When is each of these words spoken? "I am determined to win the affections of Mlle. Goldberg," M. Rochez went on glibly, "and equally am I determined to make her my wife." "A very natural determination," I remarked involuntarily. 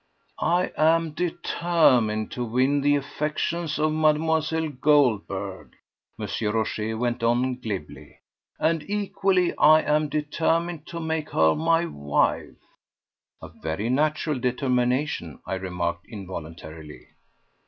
"I 0.41 0.71
am 0.77 1.11
determined 1.11 2.31
to 2.31 2.43
win 2.43 2.81
the 2.81 2.95
affections 2.95 3.77
of 3.77 3.91
Mlle. 3.91 4.69
Goldberg," 4.81 5.75
M. 6.19 6.27
Rochez 6.51 6.95
went 6.95 7.21
on 7.21 7.59
glibly, 7.59 8.17
"and 8.59 8.81
equally 8.89 9.51
am 9.59 10.03
I 10.05 10.07
determined 10.07 10.87
to 10.87 10.99
make 10.99 11.29
her 11.29 11.53
my 11.53 11.85
wife." 11.85 12.55
"A 13.43 13.49
very 13.49 13.89
natural 13.91 14.39
determination," 14.39 15.37
I 15.45 15.53
remarked 15.53 16.07
involuntarily. 16.07 17.09